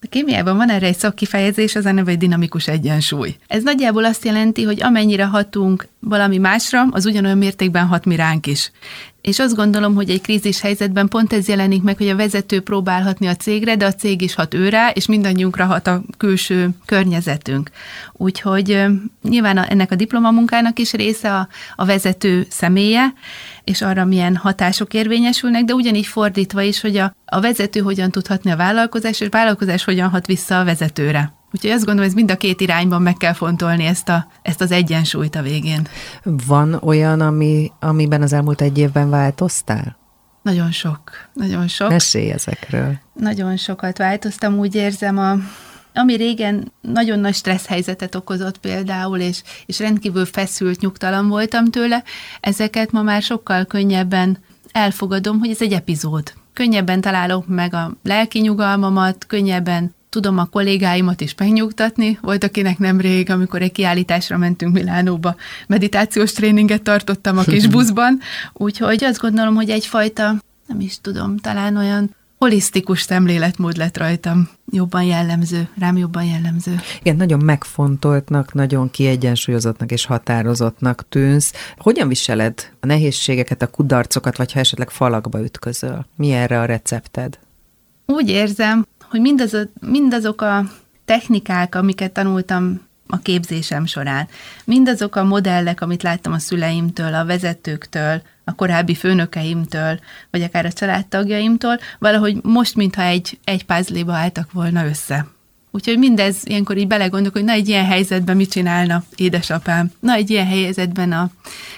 [0.05, 3.35] A kémiában van erre egy szakkifejezés, az a neve egy dinamikus egyensúly.
[3.47, 8.47] Ez nagyjából azt jelenti, hogy amennyire hatunk valami másra, az ugyanolyan mértékben hat mi ránk
[8.47, 8.71] is.
[9.25, 13.27] És azt gondolom, hogy egy krízis helyzetben pont ez jelenik meg, hogy a vezető próbálhatni
[13.27, 17.69] a cégre, de a cég is hat őrá, és mindannyiunkra hat a külső környezetünk.
[18.13, 18.85] Úgyhogy
[19.21, 23.13] nyilván ennek a diplomamunkának is része a, a vezető személye,
[23.63, 28.51] és arra milyen hatások érvényesülnek, de ugyanígy fordítva is, hogy a, a vezető hogyan tudhatni
[28.51, 31.33] a vállalkozás, és a vállalkozás hogyan hat vissza a vezetőre.
[31.55, 34.71] Úgyhogy azt gondolom, ez mind a két irányban meg kell fontolni ezt, a, ezt az
[34.71, 35.87] egyensúlyt a végén.
[36.23, 39.97] Van olyan, ami, amiben az elmúlt egy évben változtál?
[40.41, 40.99] Nagyon sok,
[41.33, 41.89] nagyon sok.
[41.89, 42.97] Mesélj ezekről.
[43.13, 45.37] Nagyon sokat változtam, úgy érzem, a,
[45.93, 52.03] ami régen nagyon nagy stressz helyzetet okozott például, és, és rendkívül feszült, nyugtalan voltam tőle,
[52.39, 54.37] ezeket ma már sokkal könnyebben
[54.71, 56.33] elfogadom, hogy ez egy epizód.
[56.53, 62.17] Könnyebben találok meg a lelki nyugalmamat, könnyebben tudom a kollégáimat is megnyugtatni.
[62.21, 65.35] Volt akinek nemrég, amikor egy kiállításra mentünk Milánóba,
[65.67, 68.19] meditációs tréninget tartottam a kis buszban,
[68.53, 70.35] úgyhogy azt gondolom, hogy egyfajta,
[70.67, 76.79] nem is tudom, talán olyan holisztikus szemléletmód lett rajtam jobban jellemző, rám jobban jellemző.
[76.99, 81.53] Igen, nagyon megfontoltnak, nagyon kiegyensúlyozottnak és határozottnak tűnsz.
[81.77, 86.05] Hogyan viseled a nehézségeket, a kudarcokat, vagy ha esetleg falakba ütközöl?
[86.15, 87.39] Mi erre a recepted?
[88.05, 90.63] Úgy érzem, hogy mindaz, mindazok a
[91.05, 94.27] technikák, amiket tanultam a képzésem során,
[94.63, 99.99] mindazok a modellek, amit láttam a szüleimtől, a vezetőktől, a korábbi főnökeimtől,
[100.31, 105.25] vagy akár a családtagjaimtól, valahogy most, mintha egy, egy pázléba álltak volna össze.
[105.75, 109.91] Úgyhogy mindez ilyenkor így belegondolok, hogy na egy ilyen helyzetben mit csinálna édesapám.
[109.99, 111.29] Na egy ilyen helyzetben a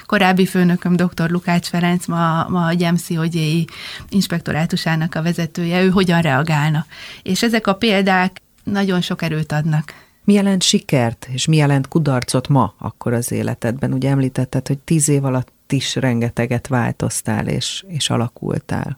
[0.05, 1.29] korábbi főnököm, dr.
[1.29, 3.65] Lukács Ferenc, ma, ma a Gyemszi
[4.09, 6.85] inspektorátusának a vezetője, ő hogyan reagálna.
[7.23, 12.47] És ezek a példák nagyon sok erőt adnak Mi jelent sikert, és mi jelent kudarcot
[12.47, 13.93] ma akkor az életedben?
[13.93, 18.95] Ugye említetted, hogy tíz év alatt is rengeteget változtál és, és alakultál.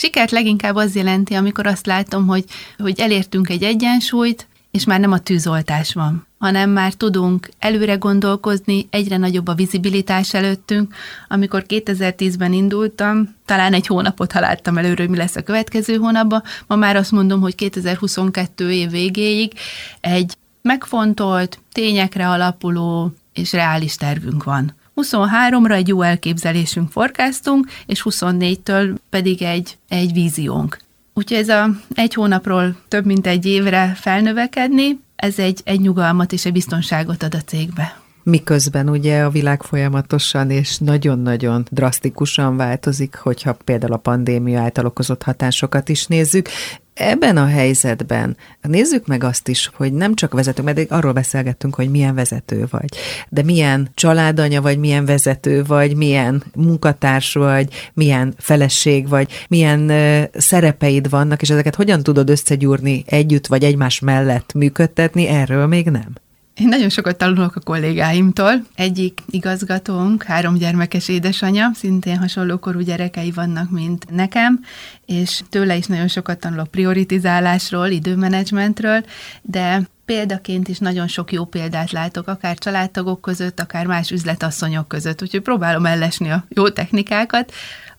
[0.00, 2.44] Sikert leginkább az jelenti, amikor azt látom, hogy,
[2.78, 8.86] hogy elértünk egy egyensúlyt, és már nem a tűzoltás van, hanem már tudunk előre gondolkozni,
[8.90, 10.94] egyre nagyobb a vizibilitás előttünk.
[11.28, 16.76] Amikor 2010-ben indultam, talán egy hónapot haláltam előre, hogy mi lesz a következő hónapban, ma
[16.76, 19.52] már azt mondom, hogy 2022 év végéig
[20.00, 24.74] egy megfontolt, tényekre alapuló és reális tervünk van.
[25.02, 30.78] 23-ra egy jó elképzelésünk forkáztunk, és 24-től pedig egy, egy víziónk.
[31.14, 36.44] Úgyhogy ez a egy hónapról több mint egy évre felnövekedni, ez egy, egy nyugalmat és
[36.44, 37.99] egy biztonságot ad a cégbe.
[38.22, 45.22] Miközben ugye a világ folyamatosan és nagyon-nagyon drasztikusan változik, hogyha például a pandémia által okozott
[45.22, 46.48] hatásokat is nézzük.
[46.94, 51.90] Ebben a helyzetben nézzük meg azt is, hogy nem csak vezető, mert arról beszélgettünk, hogy
[51.90, 52.88] milyen vezető vagy,
[53.28, 60.22] de milyen családanya vagy, milyen vezető vagy, milyen munkatárs vagy, milyen feleség vagy, milyen uh,
[60.40, 66.12] szerepeid vannak, és ezeket hogyan tudod összegyúrni együtt vagy egymás mellett működtetni, erről még nem.
[66.60, 68.52] Én nagyon sokat tanulok a kollégáimtól.
[68.74, 74.60] Egyik igazgatónk, három gyermekes édesanyja, szintén hasonló korú gyerekei vannak, mint nekem,
[75.06, 79.04] és tőle is nagyon sokat tanulok prioritizálásról, időmenedzsmentről,
[79.42, 85.22] de példaként is nagyon sok jó példát látok, akár családtagok között, akár más üzletasszonyok között,
[85.22, 87.52] úgyhogy próbálom ellesni a jó technikákat.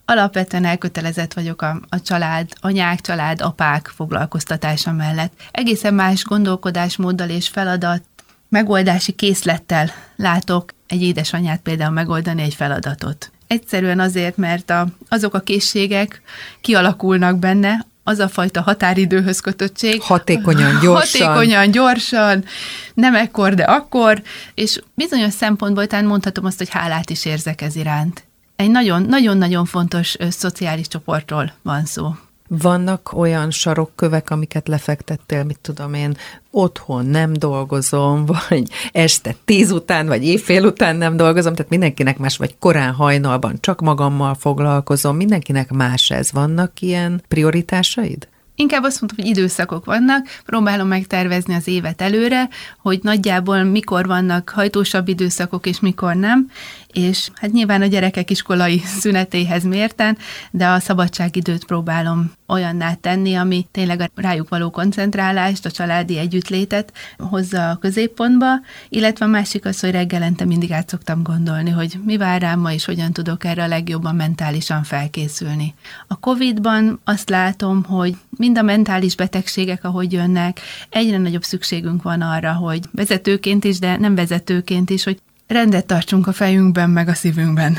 [0.06, 5.34] Alapvetően elkötelezett vagyok a, a család, anyák, család, apák foglalkoztatása mellett.
[5.52, 8.04] Egészen más gondolkodásmóddal és feladat
[8.51, 13.31] megoldási készlettel látok egy édesanyát például megoldani egy feladatot.
[13.47, 16.21] Egyszerűen azért, mert a, azok a készségek
[16.61, 20.01] kialakulnak benne, az a fajta határidőhöz kötöttség.
[20.01, 21.27] Hatékonyan, gyorsan.
[21.27, 22.45] Hatékonyan, gyorsan,
[22.93, 24.21] nem ekkor, de akkor,
[24.53, 28.23] és bizonyos szempontból talán mondhatom azt, hogy hálát is érzek ez iránt.
[28.55, 28.71] Egy
[29.07, 32.15] nagyon-nagyon fontos ö, szociális csoportról van szó.
[32.59, 36.17] Vannak olyan sarokkövek, amiket lefektettél, mit tudom én,
[36.49, 42.37] otthon nem dolgozom, vagy este tíz után, vagy éjfél után nem dolgozom, tehát mindenkinek más,
[42.37, 46.31] vagy korán hajnalban csak magammal foglalkozom, mindenkinek más ez.
[46.31, 48.27] Vannak ilyen prioritásaid?
[48.55, 54.49] Inkább azt mondtam, hogy időszakok vannak, próbálom megtervezni az évet előre, hogy nagyjából mikor vannak
[54.49, 56.49] hajtósabb időszakok, és mikor nem,
[56.93, 60.17] és hát nyilván a gyerekek iskolai szünetéhez mérten,
[60.51, 66.93] de a szabadságidőt próbálom olyanná tenni, ami tényleg a rájuk való koncentrálást, a családi együttlétet
[67.17, 68.47] hozza a középpontba,
[68.89, 72.73] illetve a másik az, hogy reggelente mindig át szoktam gondolni, hogy mi vár rám ma,
[72.73, 75.73] és hogyan tudok erre a legjobban mentálisan felkészülni.
[76.08, 82.21] A Covid-ban azt látom, hogy mind a mentális betegségek, ahogy jönnek, egyre nagyobb szükségünk van
[82.21, 85.19] arra, hogy vezetőként is, de nem vezetőként is, hogy
[85.51, 87.77] rendet tartsunk a fejünkben, meg a szívünkben.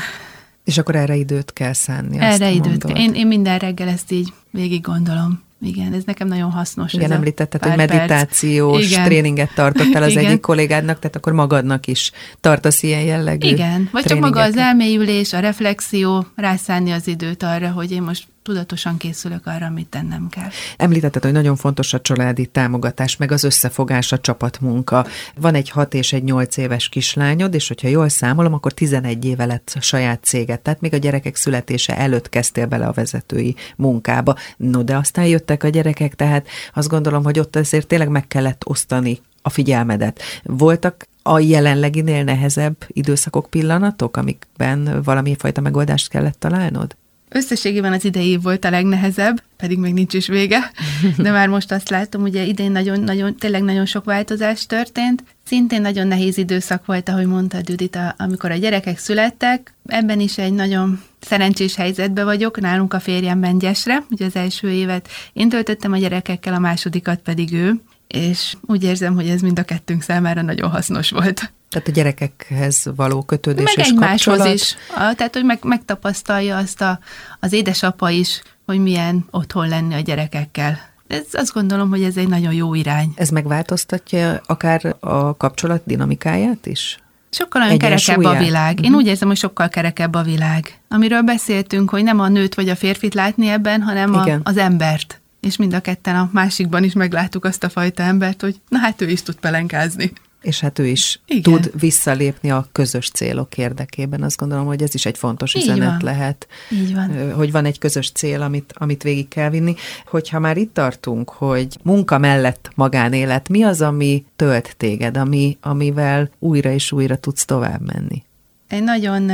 [0.63, 2.19] És akkor erre időt kell szánni.
[2.19, 2.95] Erre időt kell.
[2.95, 5.41] Én, én minden reggel ezt így végig gondolom.
[5.61, 6.93] Igen, ez nekem nagyon hasznos.
[6.93, 9.03] Igen, említetted, hogy meditációs Igen.
[9.03, 10.25] tréninget tartottál az Igen.
[10.25, 15.33] egyik kollégádnak, tehát akkor magadnak is tartasz ilyen jellegű Igen, vagy csak maga az elmélyülés,
[15.33, 20.49] a reflexió, rászánni az időt arra, hogy én most tudatosan készülök arra, amit tennem kell.
[20.77, 25.05] Említetted, hogy nagyon fontos a családi támogatás, meg az összefogás, a csapatmunka.
[25.35, 29.45] Van egy 6 és egy 8 éves kislányod, és hogyha jól számolom, akkor 11 éve
[29.45, 34.35] lett a saját céget, tehát még a gyerekek születése előtt kezdtél bele a vezetői munkába.
[34.57, 38.61] No, de aztán jöttek a gyerekek, tehát azt gondolom, hogy ott azért tényleg meg kellett
[38.65, 40.21] osztani a figyelmedet.
[40.43, 46.95] Voltak a jelenleginél nehezebb időszakok, pillanatok, amikben valami fajta megoldást kellett találnod?
[47.33, 50.71] Összességében az idei év volt a legnehezebb, pedig még nincs is vége,
[51.17, 55.23] de már most azt látom, ugye idén nagyon, nagyon, tényleg nagyon sok változás történt.
[55.45, 59.73] Szintén nagyon nehéz időszak volt, ahogy mondta Judit, amikor a gyerekek születtek.
[59.85, 65.07] Ebben is egy nagyon szerencsés helyzetben vagyok, nálunk a férjem Gyesre, ugye az első évet
[65.33, 67.81] én töltöttem a gyerekekkel, a másodikat pedig ő,
[68.15, 71.51] és úgy érzem, hogy ez mind a kettőnk számára nagyon hasznos volt.
[71.69, 74.53] Tehát a gyerekekhez való kötődés meg és egymáshoz kapcsolat.
[74.59, 74.75] is.
[74.95, 76.99] A, tehát, hogy meg, megtapasztalja azt a,
[77.39, 80.79] az édesapa is, hogy milyen otthon lenni a gyerekekkel.
[81.07, 83.13] Ez, azt gondolom, hogy ez egy nagyon jó irány.
[83.15, 86.97] Ez megváltoztatja akár a kapcsolat dinamikáját is?
[87.29, 88.77] Sokkal olyan kerekebb a világ.
[88.77, 88.97] Én uh-huh.
[88.97, 90.79] úgy érzem, hogy sokkal kerekebb a világ.
[90.87, 95.21] Amiről beszéltünk, hogy nem a nőt vagy a férfit látni ebben, hanem a, az embert.
[95.43, 99.01] És mind a ketten a másikban is megláttuk azt a fajta embert, hogy na hát
[99.01, 100.11] ő is tud pelenkázni.
[100.41, 101.41] És hát ő is Igen.
[101.41, 104.23] tud visszalépni a közös célok érdekében.
[104.23, 105.99] Azt gondolom, hogy ez is egy fontos Így üzenet van.
[106.03, 106.47] lehet.
[106.71, 107.33] Így van.
[107.33, 109.75] Hogy van egy közös cél, amit, amit végig kell vinni.
[110.05, 116.29] Hogyha már itt tartunk, hogy munka mellett magánélet, mi az, ami tölt téged, ami, amivel
[116.39, 118.23] újra és újra tudsz tovább menni?
[118.67, 119.31] Egy nagyon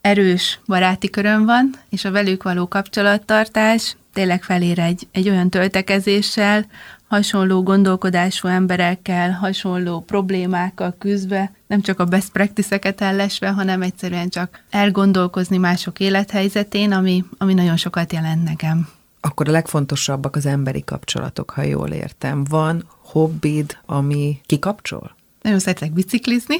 [0.00, 6.66] erős baráti köröm van, és a velük való kapcsolattartás tényleg felér egy, egy olyan töltekezéssel,
[7.08, 14.62] hasonló gondolkodású emberekkel, hasonló problémákkal küzdve, nem csak a best practice-eket ellesve, hanem egyszerűen csak
[14.70, 18.88] elgondolkozni mások élethelyzetén, ami, ami nagyon sokat jelent nekem.
[19.20, 22.44] Akkor a legfontosabbak az emberi kapcsolatok, ha jól értem.
[22.44, 25.16] Van hobbid, ami kikapcsol?
[25.42, 26.56] Nagyon szeretek biciklizni.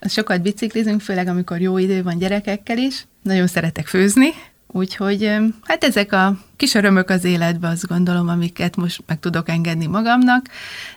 [0.00, 3.06] Sokat biciklizünk, főleg amikor jó idő van gyerekekkel is.
[3.22, 4.28] Nagyon szeretek főzni,
[4.72, 5.32] Úgyhogy
[5.62, 10.46] hát ezek a kis örömök az életben, azt gondolom, amiket most meg tudok engedni magamnak.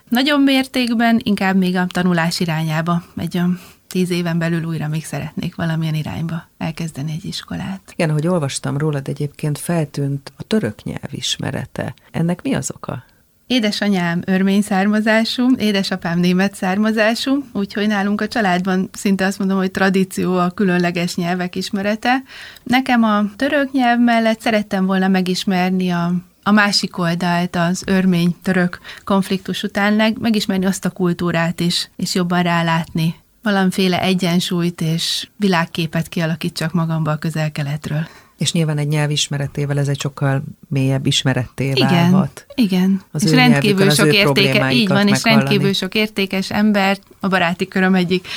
[0.09, 5.55] Nagyon mértékben, inkább még a tanulás irányába, egy olyan tíz éven belül újra még szeretnék
[5.55, 7.81] valamilyen irányba elkezdeni egy iskolát.
[7.93, 11.93] Igen, ahogy olvastam rólad, egyébként feltűnt a török nyelv ismerete.
[12.11, 13.03] Ennek mi az oka?
[13.51, 20.37] Édesanyám örmény származású, édesapám német származású, úgyhogy nálunk a családban szinte azt mondom, hogy tradíció
[20.37, 22.23] a különleges nyelvek ismerete.
[22.63, 29.63] Nekem a török nyelv mellett szerettem volna megismerni a a másik oldalt, az örmény-török konfliktus
[29.63, 33.15] után megismerni azt a kultúrát is, és jobban rálátni.
[33.43, 38.07] Valamiféle egyensúlyt és világképet kialakítsak magamba a közel-keletről.
[38.41, 42.45] És nyilván egy nyelvismeretével ez egy sokkal mélyebb ismeretté igen, válhat.
[42.55, 47.67] Igen, az és rendkívül sok értéke, így van, és rendkívül sok értékes embert, a baráti
[47.67, 48.27] köröm egyik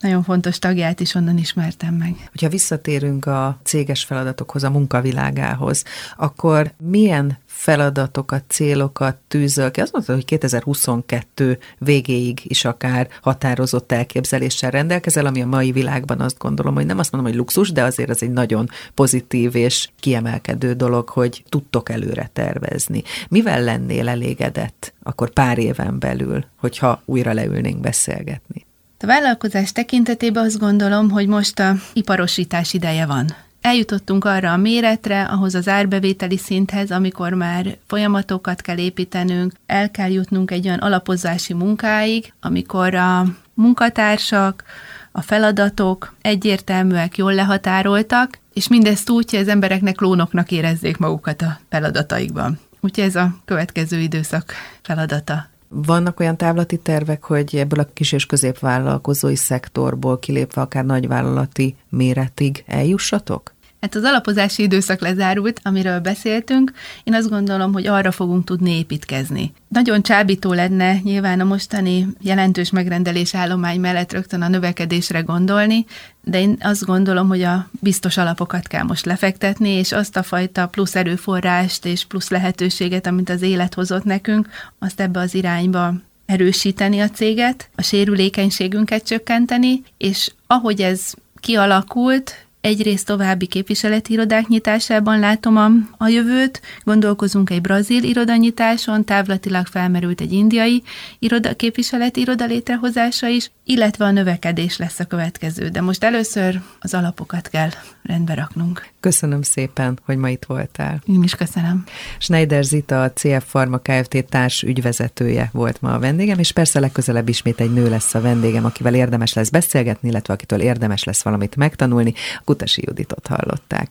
[0.00, 2.14] nagyon fontos tagját is onnan ismertem meg.
[2.30, 5.84] Hogyha visszatérünk a céges feladatokhoz, a munkavilágához,
[6.16, 9.80] akkor milyen feladatokat, célokat tűzöl ki.
[9.80, 16.38] Azt mondta, hogy 2022 végéig is akár határozott elképzeléssel rendelkezel, ami a mai világban azt
[16.38, 20.72] gondolom, hogy nem azt mondom, hogy luxus, de azért az egy nagyon pozitív és kiemelkedő
[20.72, 23.02] dolog, hogy tudtok előre tervezni.
[23.28, 28.66] Mivel lennél elégedett akkor pár éven belül, hogyha újra leülnénk beszélgetni?
[28.98, 35.22] A vállalkozás tekintetében azt gondolom, hogy most a iparosítás ideje van eljutottunk arra a méretre,
[35.22, 41.54] ahhoz az árbevételi szinthez, amikor már folyamatokat kell építenünk, el kell jutnunk egy olyan alapozási
[41.54, 44.64] munkáig, amikor a munkatársak,
[45.12, 51.58] a feladatok egyértelműek, jól lehatároltak, és mindezt úgy, hogy az embereknek lónoknak érezzék magukat a
[51.68, 52.58] feladataikban.
[52.80, 54.52] Úgyhogy ez a következő időszak
[54.82, 55.48] feladata.
[55.68, 62.64] Vannak olyan távlati tervek, hogy ebből a kis és középvállalkozói szektorból kilépve akár nagyvállalati méretig
[62.66, 63.53] eljussatok?
[63.84, 66.72] Hát az alapozási időszak lezárult, amiről beszéltünk.
[67.02, 69.52] Én azt gondolom, hogy arra fogunk tudni építkezni.
[69.68, 75.84] Nagyon csábító lenne nyilván a mostani jelentős megrendelés állomány mellett rögtön a növekedésre gondolni,
[76.22, 80.66] de én azt gondolom, hogy a biztos alapokat kell most lefektetni, és azt a fajta
[80.66, 85.94] plusz erőforrást és plusz lehetőséget, amit az élet hozott nekünk, azt ebbe az irányba
[86.26, 95.18] erősíteni a céget, a sérülékenységünket csökkenteni, és ahogy ez kialakult, Egyrészt további képviseleti irodák nyitásában
[95.18, 95.70] látom a,
[96.04, 100.82] a jövőt, gondolkozunk egy brazil irodanyitáson, távlatilag felmerült egy indiai
[101.18, 105.68] iroda, képviseleti iroda létrehozása is, illetve a növekedés lesz a következő.
[105.68, 107.70] De most először az alapokat kell
[108.02, 108.88] rendbe raknunk.
[109.04, 111.02] Köszönöm szépen, hogy ma itt voltál.
[111.06, 111.84] Én is köszönöm.
[112.18, 114.24] Schneider Zita, a CF Pharma Kft.
[114.28, 118.64] társ ügyvezetője volt ma a vendégem, és persze legközelebb ismét egy nő lesz a vendégem,
[118.64, 122.14] akivel érdemes lesz beszélgetni, illetve akitől érdemes lesz valamit megtanulni.
[122.44, 123.88] Kutasi Juditot hallották.